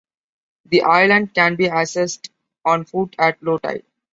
[0.65, 2.29] The island can be accessed
[2.65, 3.85] on foot at low tide.